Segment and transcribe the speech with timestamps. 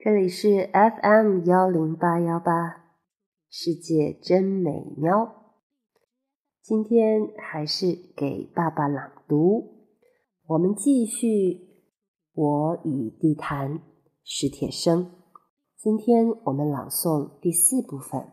[0.00, 2.84] 这里是 FM 幺零八幺八，
[3.50, 5.56] 世界真美妙。
[6.62, 9.88] 今天还是给爸爸朗读，
[10.46, 11.26] 我们继续
[12.32, 13.78] 《我与地坛》
[14.22, 15.10] 史铁生。
[15.76, 18.24] 今天我们朗诵第四部分。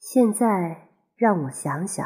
[0.00, 2.04] 现在让我想想，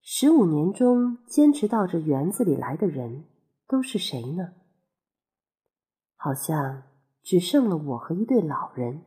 [0.00, 3.24] 十五年中坚持到这园子里来的人
[3.66, 4.54] 都是谁呢？
[6.24, 6.84] 好像
[7.22, 9.02] 只剩了我和一对老人。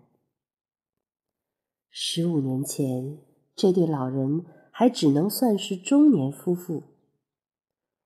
[1.89, 3.17] 十五年前，
[3.55, 6.83] 这对老人还只能算是中年夫妇，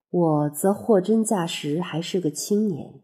[0.10, 3.02] 我则货真价实还是个青年。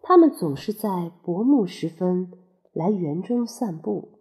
[0.00, 2.32] 他们总是在薄暮时分
[2.72, 4.20] 来园中散步。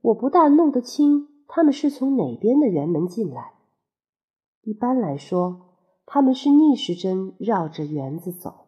[0.00, 3.52] 我不大弄得清他们是从哪边的园门进来。
[4.62, 8.67] 一般来说，他们是逆时针绕着园子走。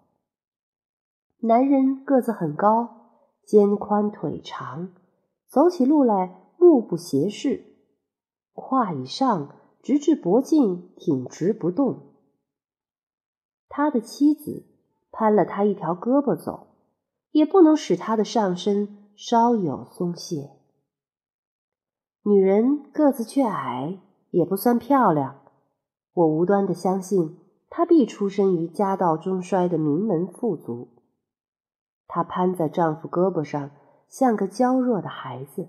[1.42, 3.12] 男人个子很高，
[3.46, 4.92] 肩宽腿长，
[5.48, 7.64] 走起路来目不斜视，
[8.52, 12.12] 胯以上直至脖颈挺直不动。
[13.70, 14.66] 他的妻子
[15.10, 16.66] 攀了他一条胳膊走，
[17.30, 20.50] 也不能使他的上身稍有松懈。
[22.22, 23.98] 女人个子却矮，
[24.30, 25.40] 也不算漂亮，
[26.12, 27.38] 我无端的相信
[27.70, 30.99] 她必出身于家道中衰的名门富族。
[32.12, 33.70] 她攀在丈夫胳膊上，
[34.08, 35.68] 像个娇弱的孩子。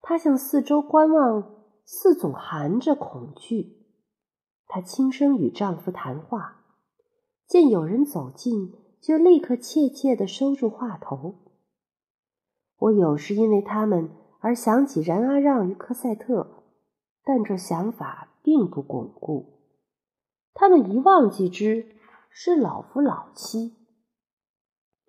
[0.00, 3.84] 她向四周观望，似总含着恐惧。
[4.66, 6.62] 她轻声与丈夫谈话，
[7.46, 11.34] 见有人走近，就立刻怯怯地收住话头。
[12.78, 14.08] 我有时因为他们
[14.40, 16.64] 而想起然阿让与科赛特，
[17.22, 19.60] 但这想法并不巩固。
[20.54, 21.94] 他们一望即知
[22.30, 23.79] 是老夫老妻。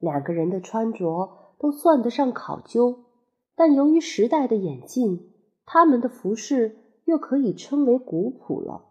[0.02, 3.06] 两个人的穿着都算得上考究，
[3.56, 5.32] 但由于时代的演进，
[5.66, 6.76] 他们的服饰
[7.06, 8.86] 又可以称为古朴了。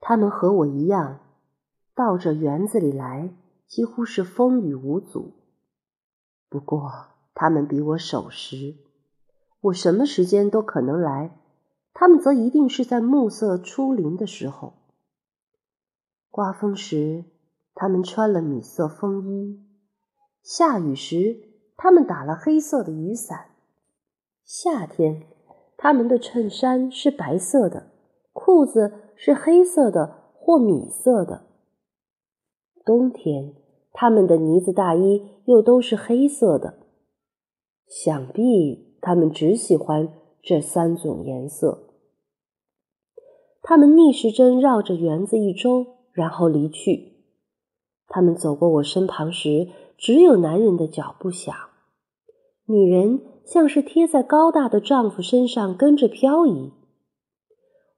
[0.00, 1.20] 他们和我一样，
[1.94, 3.34] 到这园子里来
[3.66, 5.32] 几乎是风雨无阻。
[6.50, 6.92] 不过
[7.34, 8.76] 他们比我守时，
[9.62, 11.38] 我什么时间都可能来，
[11.94, 14.74] 他们则一定是在暮色初临的时候。
[16.30, 17.24] 刮风时。
[17.74, 19.60] 他们穿了米色风衣，
[20.42, 21.36] 下雨时
[21.76, 23.50] 他们打了黑色的雨伞。
[24.44, 25.26] 夏天，
[25.76, 27.90] 他们的衬衫是白色的，
[28.32, 31.46] 裤子是黑色的或米色的。
[32.84, 33.54] 冬天，
[33.92, 36.80] 他们的呢子大衣又都是黑色的。
[37.86, 41.88] 想必他们只喜欢这三种颜色。
[43.62, 47.13] 他们逆时针绕着园子一周，然后离去。
[48.06, 51.54] 他们走过我身旁时，只有男人的脚步响，
[52.66, 56.72] 女人像是贴在高大的丈夫身上跟着漂移。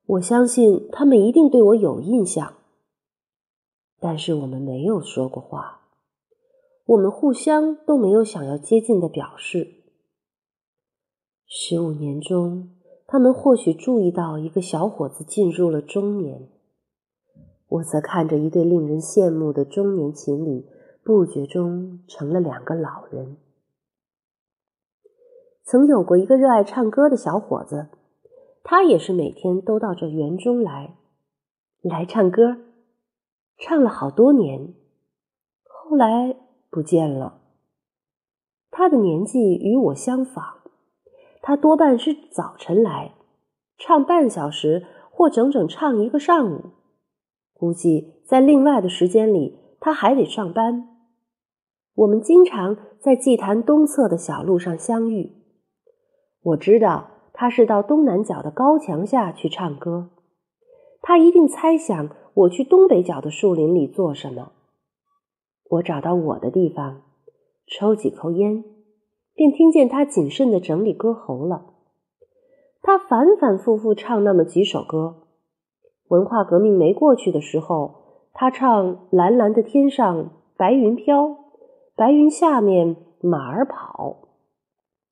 [0.06, 2.54] 我相信他们一定对我有印象，
[3.98, 5.82] 但是我们没有说过话，
[6.86, 9.82] 我们互相都没有想要接近的表示。
[11.48, 12.70] 十五年中，
[13.06, 16.48] 他们或许注意到一个小伙子进入了中年。
[17.68, 20.64] 我则看着一对令人羡慕的中年情侣，
[21.02, 23.36] 不觉中成了两个老人。
[25.64, 27.88] 曾有过一个热爱唱歌的小伙子，
[28.62, 30.96] 他也是每天都到这园中来，
[31.82, 32.58] 来唱歌，
[33.58, 34.74] 唱了好多年，
[35.64, 36.36] 后来
[36.70, 37.40] 不见了。
[38.70, 40.58] 他的年纪与我相仿，
[41.42, 43.14] 他多半是早晨来，
[43.76, 46.75] 唱半小时或整整唱一个上午。
[47.58, 50.88] 估计在另外的时间里，他还得上班。
[51.94, 55.32] 我们经常在祭坛东侧的小路上相遇。
[56.42, 60.10] 我知道他是到东南角的高墙下去唱歌。
[61.00, 64.52] 他一定猜想我去东北角的树林里做什么。
[65.70, 67.02] 我找到我的地方，
[67.66, 68.64] 抽几口烟，
[69.34, 71.74] 便听见他谨慎的整理歌喉了。
[72.82, 75.25] 他反反复复唱那么几首歌。
[76.08, 77.94] 文化革命没过去的时候，
[78.32, 81.36] 他唱“蓝蓝的天上白云飘，
[81.96, 84.28] 白云下面马儿跑”，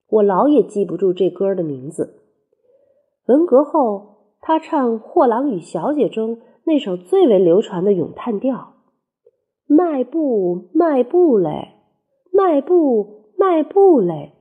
[0.08, 2.22] 我老也记不住这歌的名字。
[3.26, 8.74] 文革后，他唱《货郎与小姐》中那首最为流传的咏叹调
[9.66, 11.72] ：“迈步，迈步嘞，
[12.30, 14.32] 迈步，迈步嘞。”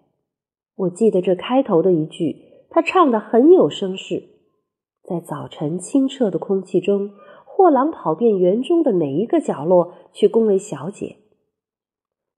[0.75, 2.35] 我记得这开头的一句，
[2.69, 4.32] 他唱的很有声势。
[5.03, 7.11] 在早晨清澈的空气中，
[7.43, 11.17] 货郎跑遍园中的每一个角落去恭维小姐。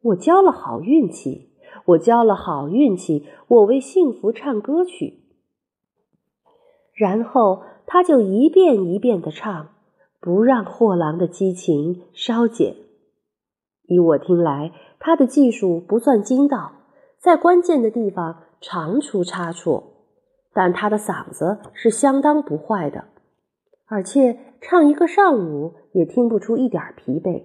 [0.02, 1.52] 我交了好运气，
[1.86, 5.22] 我交了好运气，我为幸福唱歌去。
[6.94, 9.70] 然后他就一遍一遍的唱，
[10.20, 12.76] 不让货郎的激情稍减。
[13.84, 16.72] 依我听来，他的技术不算精到，
[17.20, 19.95] 在关键的地方常出差错，
[20.56, 23.04] 但他的嗓子是相当不坏的，
[23.88, 27.44] 而且唱一个上午也听不出一点疲惫。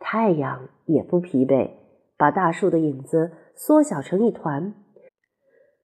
[0.00, 1.70] 太阳也不疲惫，
[2.16, 4.74] 把大树的影子缩小成一团，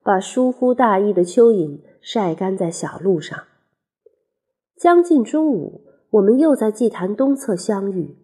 [0.03, 3.45] 把疏忽大意的蚯蚓晒干在小路上。
[4.77, 8.17] 将近中午，我们又在祭坛东侧相遇。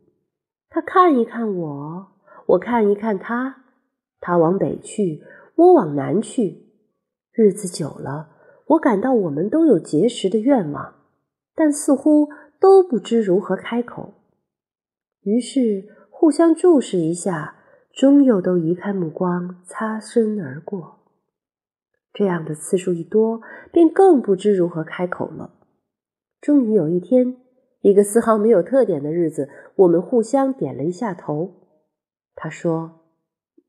[0.69, 2.09] 他看一看我，
[2.47, 3.67] 我看一看他。
[4.19, 5.23] 他往北去，
[5.55, 6.70] 我往南去。
[7.43, 8.29] 日子久了，
[8.67, 10.97] 我感到我们都有结识的愿望，
[11.55, 12.29] 但似乎
[12.61, 14.13] 都不知如何开口。
[15.23, 17.57] 于是互相注视一下，
[17.95, 20.99] 终又都移开目光，擦身而过。
[22.13, 23.41] 这样的次数一多，
[23.73, 25.55] 便更不知如何开口了。
[26.43, 27.39] 终于有一天，
[27.81, 31.55] 一个丝毫没有特点的日子，我们互相点了一下头。
[32.35, 33.01] 他说：“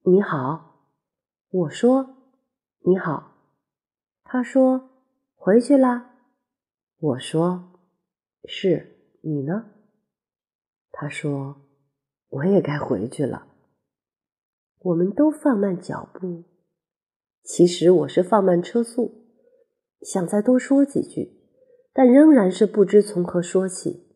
[0.04, 0.90] 你好。”
[1.50, 2.18] 我说
[2.84, 3.30] ：“你好。”
[4.34, 4.90] 他说
[5.36, 6.16] ：“回去啦。”
[6.98, 7.74] 我说
[8.48, 9.72] ：“是你呢？”
[10.90, 11.64] 他说
[12.32, 13.48] ：“我也该回去了。”
[14.84, 16.46] 我们都放慢脚步。
[17.44, 19.26] 其实我是放慢车速，
[20.00, 21.42] 想再多说几句，
[21.92, 24.16] 但仍然是不知从何说起。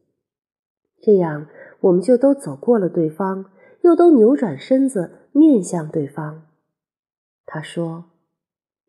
[1.01, 1.49] 这样，
[1.81, 3.51] 我们就都走过了对方，
[3.81, 6.47] 又都扭转身子面向对方。
[7.45, 8.11] 他说：“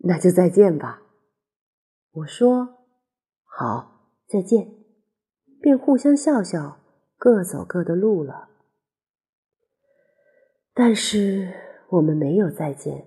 [0.06, 1.02] 那就再见吧。”
[2.16, 2.86] 我说
[3.44, 4.74] ：“好，再见。”
[5.60, 6.78] 便互相笑笑。
[7.18, 8.50] 各走各的路了，
[10.74, 11.50] 但是
[11.88, 13.06] 我们没有再见。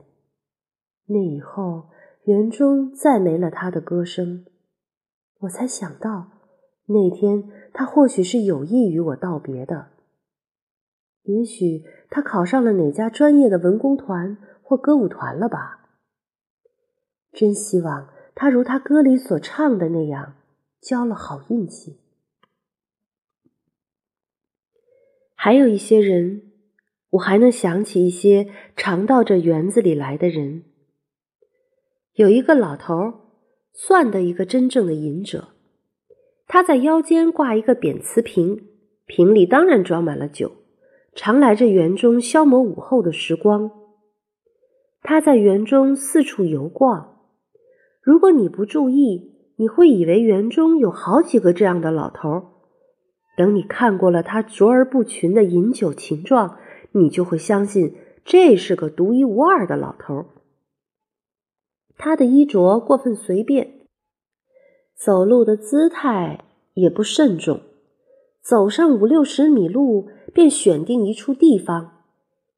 [1.05, 1.89] 那以后，
[2.23, 4.47] 园中再没了他的歌声。
[5.41, 6.31] 我才想到，
[6.87, 9.91] 那天他或许是有意与我道别的。
[11.21, 15.87] 也许他考上了哪家专业的文工团或歌舞团了吧？
[17.31, 20.35] 真希望他如他歌里所唱的那样，
[20.81, 21.97] 交了好运气。
[25.35, 26.51] 还有一些人，
[27.11, 30.63] 我还能想起一些常到这园子里来的人。
[32.13, 33.13] 有一个老头儿，
[33.73, 35.49] 算得一个真正的隐者。
[36.47, 38.67] 他在腰间挂一个扁瓷瓶，
[39.05, 40.51] 瓶里当然装满了酒，
[41.13, 43.71] 常来这园中消磨午后的时光。
[45.01, 47.18] 他在园中四处游逛，
[48.01, 52.43] 如果你不注意，你会以为园中有好几个这样的老头。
[53.37, 56.57] 等你看过了他卓而不群的饮酒情状，
[56.91, 60.25] 你就会相信这是个独一无二的老头。
[61.97, 63.81] 他的衣着过分随便，
[64.95, 67.61] 走路的姿态也不慎重，
[68.41, 72.03] 走上五六十米路便选定一处地方，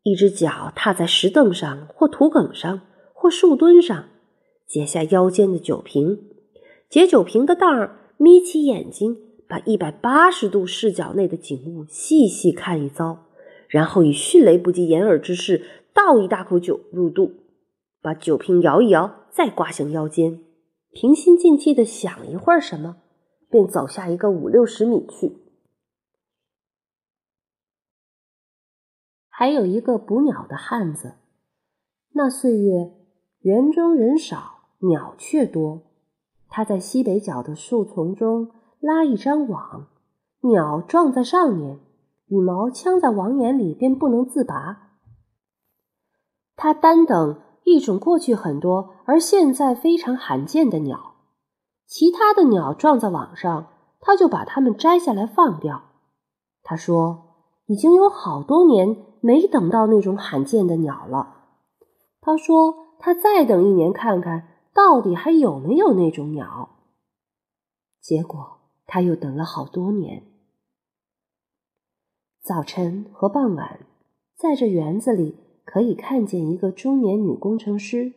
[0.04, 2.82] 一只脚踏在石凳上或土埂上
[3.14, 4.06] 或树墩上，
[4.72, 6.30] 解下腰间的酒瓶，
[6.90, 9.18] 解酒瓶的当儿，眯起眼睛。
[9.52, 13.26] 把一百八十度视角内的景物细细看一遭，
[13.68, 17.34] 然后以迅雷不及掩耳之势倒一大口酒入肚，
[18.02, 20.40] 把酒瓶摇一摇，再挂向腰间，
[20.92, 23.02] 平心静气的想一会儿什么，
[23.50, 25.36] 便走下一个五六十米去。
[29.28, 31.16] 还有一个捕鸟的汉子，
[32.14, 32.94] 那岁月
[33.42, 34.51] 园中人少，
[34.82, 35.82] 鸟却多，
[36.48, 38.52] 他在西北角的树丛中。
[38.84, 39.90] 拉一张网，
[40.40, 41.82] 鸟撞在上面，
[42.30, 44.98] 羽毛呛在网眼里，便不能自拔。
[46.56, 51.14] 他单等一种过去很多而现在非常罕见的鸟，
[51.86, 53.68] 其他的鸟撞在网上，
[54.00, 55.84] 他就把它们摘下来放掉。
[56.64, 57.36] 他说
[57.70, 61.36] ：“已经有好多年没等到那种罕见的鸟了。”
[62.20, 66.70] 他说：“他再等一年看看到底还有没有那种鸟。”
[68.02, 68.58] 结果。
[68.94, 70.24] 他又等了好多年。
[72.42, 73.86] 早晨和傍晚，
[74.36, 78.12] 在这园子里可以看见一个中年女工程师。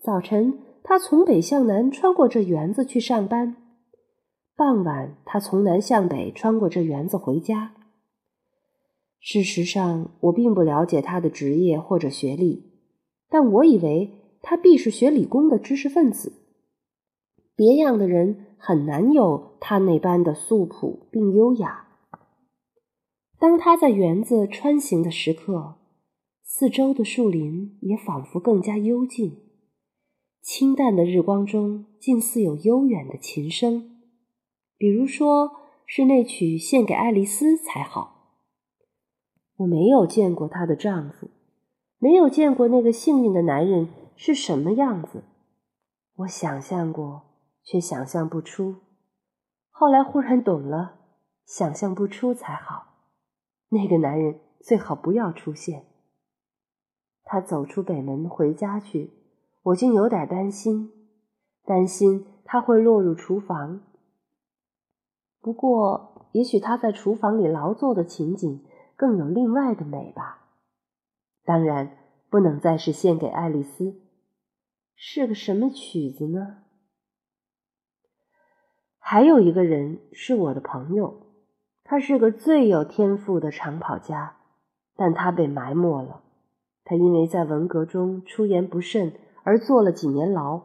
[0.00, 3.56] 早晨，她从北向南穿过这园子去上班；
[4.56, 7.74] 傍晚，她从南向北穿过这园子回家。
[9.20, 12.72] 事实上，我并不了解她的职业或者学历，
[13.28, 16.32] 但我以为他必是学理工的知识分子。
[17.56, 18.46] 别样的人。
[18.66, 21.86] 很难有他那般的素朴并优雅。
[23.38, 25.74] 当他在园子穿行的时刻，
[26.42, 29.36] 四周的树林也仿佛更加幽静。
[30.40, 34.00] 清淡的日光中，竟似有悠远的琴声，
[34.78, 35.50] 比如说
[35.84, 38.38] 是那曲献给爱丽丝才好。
[39.58, 41.28] 我没有见过她的丈夫，
[41.98, 45.24] 没有见过那个幸运的男人是什么样子。
[46.16, 47.22] 我想象过，
[47.62, 48.76] 却想象不出。
[49.70, 50.98] 后来忽然懂了，
[51.44, 52.94] 想象不出才好。
[53.70, 55.86] 那个男人最好不要出现。
[57.24, 59.10] 他走出北门回家去。
[59.64, 60.92] 我竟有点担心，
[61.64, 63.80] 担心他会落入厨房。
[65.40, 68.62] 不过，也许他在厨房里劳作的情景
[68.94, 70.50] 更有另外的美吧。
[71.44, 71.96] 当然，
[72.28, 74.02] 不能再是献给爱丽丝，
[74.96, 76.58] 是个什么曲子呢？
[78.98, 81.26] 还有一个人是我的朋友，
[81.82, 84.36] 他是个最有天赋的长跑家，
[84.96, 86.22] 但他被埋没了。
[86.84, 89.14] 他因为在文革中出言不慎。
[89.46, 90.62] 而坐了几年牢，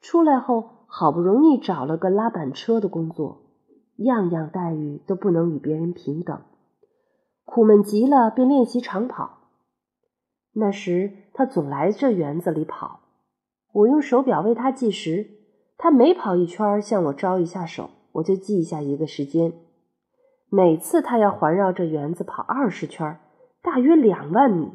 [0.00, 3.42] 出来后好不容易找了个拉板车的工作，
[3.96, 6.40] 样样待遇都不能与别人平等，
[7.44, 9.48] 苦闷极了，便练习长跑。
[10.52, 12.99] 那时他总来这园子里跑，
[13.72, 15.30] 我用手表为他计时，
[15.76, 19.52] 他每跑一圈向我招一下手，我就记下一个时间。
[20.48, 23.18] 每次他要环绕这园子跑二十圈，
[23.62, 24.72] 大约两万米。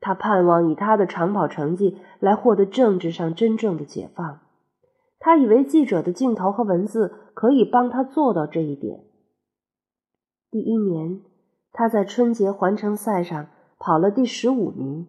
[0.00, 4.40] 他盼望以他的长跑成绩来获得政治上真正的解放。
[5.18, 9.04] 他以为记者的镜头和文字可以帮他做到这一点。
[10.50, 11.22] 第一年，
[11.72, 13.48] 他在春节环城赛上
[13.78, 15.08] 跑了第十五名。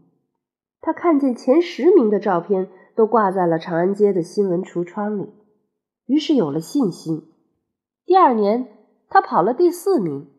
[0.88, 5.34] 他看见前十名的照片都挂在了长安街的新闻橱窗里，
[6.06, 7.27] 于是有了信心。
[8.06, 8.70] 第二年，
[9.10, 10.29] 他跑了第四名。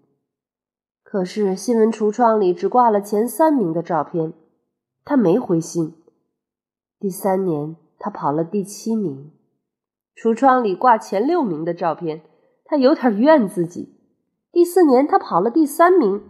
[1.02, 4.32] 可是新闻橱窗里只挂了前三名的照片，
[5.04, 5.94] 他没灰心。
[6.98, 9.30] 第三年，他跑了第七名，
[10.16, 12.22] 橱窗里挂前六名的照片，
[12.64, 13.98] 他有点怨自己。
[14.50, 16.22] 第四年，他跑了第三名，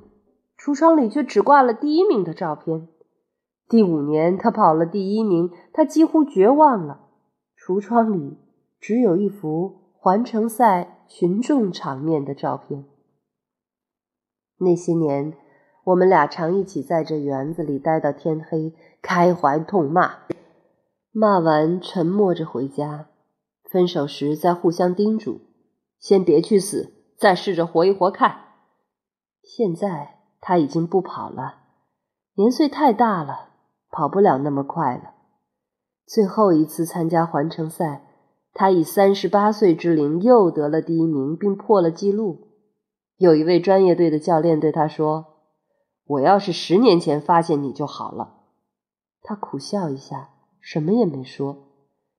[0.59, 2.89] 橱窗里却只挂了第一名的照片。
[3.69, 7.09] 第五年，他跑了第一名，他几乎绝望了，
[7.59, 8.39] 橱窗里
[8.81, 12.87] 只有一幅环城赛群众场面的照片。
[14.59, 15.35] 那些年，
[15.85, 20.21] 我们俩常一起在这园子里待到天黑，开怀痛骂，
[21.13, 23.09] 骂完沉默着回家。
[23.71, 25.43] 分手时再互相叮嘱：
[25.99, 28.39] 先别去死，再试着活一活看。
[29.43, 31.57] 现在他已经不跑了，
[32.35, 33.48] 年岁太大了，
[33.91, 35.15] 跑不了那么快了。
[36.07, 38.05] 最后一次参加环城赛，
[38.55, 42.49] 他以三十八岁之龄又得了第一名，并破了纪录。
[43.17, 45.27] 有一位专业队的教练对他说
[46.07, 48.37] ：“我要是十年前发现你就好了。”
[49.23, 50.31] 他苦笑一下，
[50.61, 51.69] 什么也没说，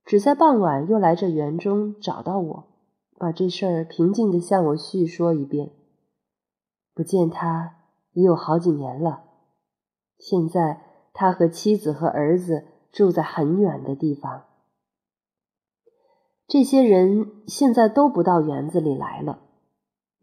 [0.06, 2.68] 只在傍晚又来这园中找到我，
[3.18, 5.72] 把这事儿平静地向我叙说一遍。
[6.94, 7.78] 不见他
[8.12, 9.24] 已有好几年了，
[10.18, 10.82] 现在
[11.13, 14.44] 他和妻子和儿子住在很远的地方。
[16.48, 19.42] 这些人现在都不到园子里来了。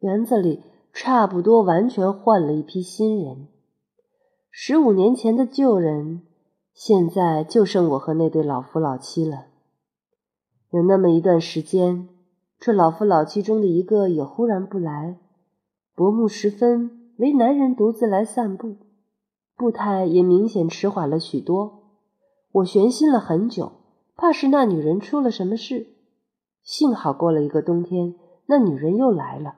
[0.01, 0.63] 园子里
[0.93, 3.49] 差不多完全换了一批新人，
[4.51, 6.23] 十五年前的旧人，
[6.75, 9.47] 现在就剩我和那对老夫老妻了。
[10.71, 12.09] 有那么一段时间，
[12.59, 15.19] 这老夫老妻中的一个也忽然不来，
[15.95, 18.77] 薄暮时分，唯男人独自来散步，
[19.57, 21.83] 步态也明显迟缓了许多。
[22.53, 23.73] 我悬心了很久，
[24.15, 25.95] 怕是那女人出了什么事。
[26.63, 28.15] 幸好过了一个冬天，
[28.47, 29.57] 那女人又来了。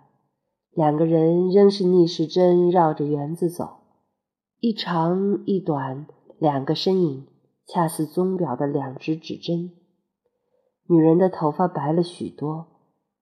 [0.72, 3.78] 两个人仍是逆时针绕着园子走，
[4.60, 6.06] 一长一短，
[6.38, 7.26] 两个身影
[7.66, 9.72] 恰似钟表的两只指针。
[10.86, 12.68] 女人的头发白了许多，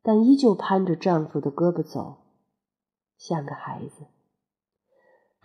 [0.03, 2.17] 但依旧攀着丈夫的胳膊走，
[3.17, 4.05] 像个孩子。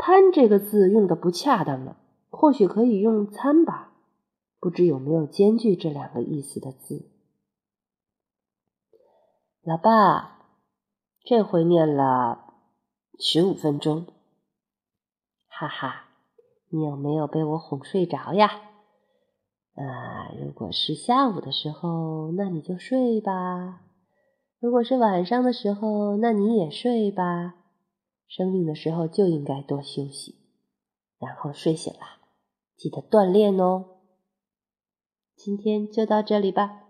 [0.04, 1.96] 贪这个字用的不恰当了，
[2.32, 3.94] 或许可以用参吧。
[4.60, 7.12] 不知有没有兼具这两个意思的字？
[9.62, 10.40] 老爸。
[11.24, 12.56] 这回念了
[13.20, 14.08] 十五分钟，
[15.48, 16.06] 哈哈，
[16.70, 18.48] 你有没有被我哄睡着呀？
[19.76, 23.82] 啊，如果是下午的时候，那你就睡吧；
[24.60, 27.61] 如果是晚上的时候，那你也睡吧。
[28.34, 30.38] 生病的时候就应该多休息，
[31.20, 32.00] 然后睡醒了，
[32.78, 33.98] 记得锻炼哦。
[35.36, 36.81] 今天就到这里吧。